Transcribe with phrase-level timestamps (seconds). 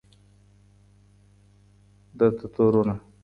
[2.19, 2.95] درته تورونه